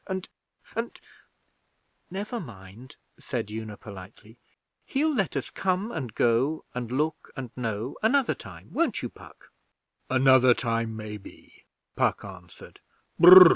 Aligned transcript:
And 0.07 0.27
and' 0.75 0.99
'Never 2.09 2.39
mind,' 2.39 2.95
said 3.19 3.51
Una 3.51 3.77
politely. 3.77 4.39
'He'll 4.83 5.13
let 5.13 5.37
us 5.37 5.51
come 5.51 5.91
and 5.91 6.15
go 6.15 6.65
and 6.73 6.91
look 6.91 7.29
and 7.35 7.51
know 7.55 7.97
another 8.01 8.33
time. 8.33 8.73
Won't 8.73 9.03
you, 9.03 9.09
Puck?' 9.09 9.51
'Another 10.09 10.55
time 10.55 10.95
maybe,' 10.95 11.65
Puck 11.95 12.25
answered. 12.25 12.79